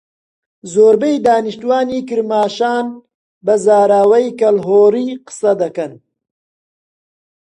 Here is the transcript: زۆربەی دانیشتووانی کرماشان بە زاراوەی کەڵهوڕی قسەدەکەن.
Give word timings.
زۆربەی 0.73 1.17
دانیشتووانی 1.25 1.99
کرماشان 2.09 2.87
بە 3.45 3.55
زاراوەی 3.65 4.35
کەڵهوڕی 4.39 5.07
قسەدەکەن. 5.27 5.93